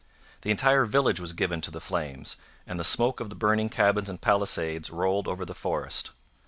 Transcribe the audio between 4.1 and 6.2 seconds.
palisades rolled over the forest.